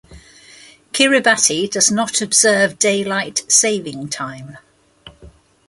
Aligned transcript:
Kiribati 0.93 1.69
does 1.69 1.91
not 1.91 2.21
observe 2.23 2.79
daylight 2.79 3.43
saving 3.47 4.07
time. 4.09 4.57